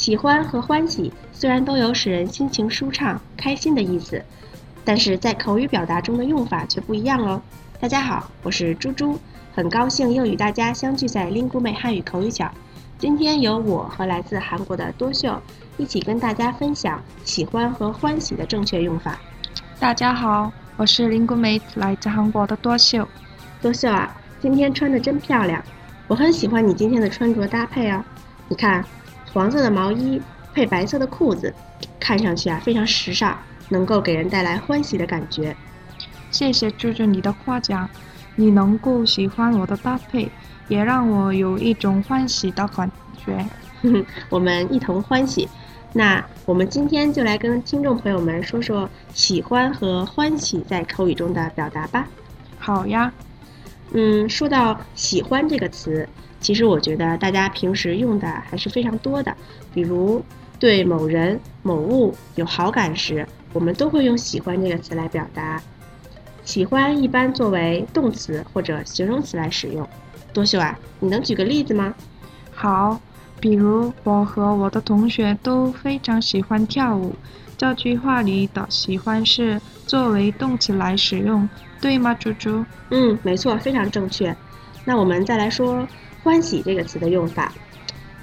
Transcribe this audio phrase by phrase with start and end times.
[0.00, 4.24] 喜欢和欢喜虽然都有使人心情舒畅、开心的意思，
[4.82, 7.38] 但是在口语表达中的用法却不一样哦。
[7.78, 9.18] 大家好，我是猪猪，
[9.52, 12.50] 很高兴又与大家相聚在 Lingu 美汉语口语角。
[12.96, 15.38] 今天由我和来自韩国的多秀
[15.76, 19.20] 一起跟大家分享喜欢和欢喜的正确用法。
[19.78, 23.06] 大家好，我是 Lingu 美来自韩国的多秀。
[23.60, 25.62] 多秀啊，今天穿的真漂亮，
[26.08, 28.02] 我很喜欢你今天的穿着搭配哦。
[28.48, 28.82] 你看。
[29.32, 30.20] 黄色的毛衣
[30.52, 31.54] 配白色的裤子，
[31.98, 33.38] 看上去啊非常时尚，
[33.68, 35.56] 能够给人带来欢喜的感觉。
[36.30, 37.88] 谢谢猪猪你的夸奖，
[38.36, 40.30] 你能够喜欢我的搭配，
[40.68, 42.90] 也让我有一种欢喜的感
[43.24, 43.44] 觉。
[44.28, 45.48] 我们一同欢喜。
[45.92, 52.06] 那我们今天就来跟听众朋友们说说喜欢和欢喜在口语中的表达吧。
[52.58, 53.12] 好呀。
[53.92, 56.08] 嗯，说到喜欢这个词。
[56.40, 59.36] 其实我觉得大家平时用的还是非常多的，
[59.74, 60.24] 比如
[60.58, 65.60] 对某人、某物有好感时，我们都会用“喜欢”这个词来表达。
[66.42, 69.86] 喜欢一般作为动词或者形容词来使用。
[70.32, 71.94] 多秀啊，你能举个例子吗？
[72.52, 72.98] 好，
[73.38, 77.14] 比如我和我的同学都非常喜欢跳舞。
[77.58, 81.46] 这句话里的“喜欢”是作为动词来使用，
[81.80, 82.64] 对吗，猪猪？
[82.90, 84.34] 嗯，没错，非常正确。
[84.86, 85.86] 那我们再来说。
[86.22, 87.52] 欢喜这个词的用法，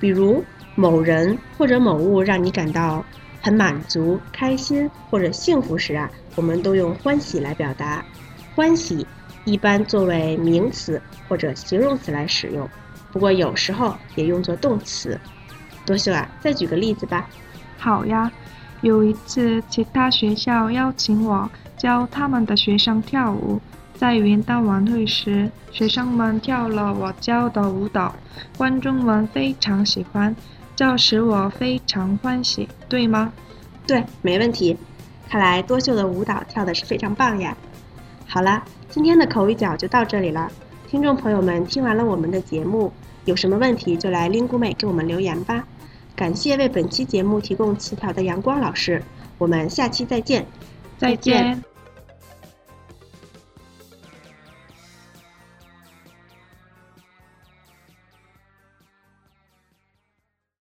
[0.00, 3.04] 比如某人或者某物让你感到
[3.40, 8.04] 很满足、开心或者幸福时啊，我们都用欢喜来表达。
[8.54, 9.06] 欢喜
[9.44, 12.68] 一般作为名词或者形容词来使用，
[13.12, 15.18] 不过有时候也用作动词。
[15.86, 17.28] 多秀啊，再举个例子吧。
[17.78, 18.30] 好呀，
[18.80, 23.60] 有一次其他学校邀请我教他们的学生跳舞。
[24.04, 28.14] 在元旦晚会时，学生们跳了我教的舞蹈，
[28.54, 30.36] 观众们非常喜欢，
[30.76, 33.32] 这使我非常欢喜，对吗？
[33.86, 34.76] 对，没问题。
[35.26, 37.56] 看来多秀的舞蹈跳的是非常棒呀。
[38.26, 40.52] 好了，今天的口语角就到这里了。
[40.86, 42.92] 听众朋友们，听完了我们的节目，
[43.24, 45.64] 有什么问题就来 Lingu 妹给我们留言吧。
[46.14, 49.02] 感谢为本期节目提供词条的阳光老师，
[49.38, 50.44] 我们下期再见。
[50.98, 51.73] 再见。